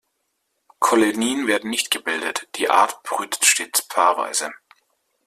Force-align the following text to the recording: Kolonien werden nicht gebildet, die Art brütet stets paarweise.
Kolonien 0.79 1.45
werden 1.45 1.69
nicht 1.69 1.91
gebildet, 1.91 2.47
die 2.55 2.71
Art 2.71 3.03
brütet 3.03 3.45
stets 3.45 3.87
paarweise. 3.87 4.49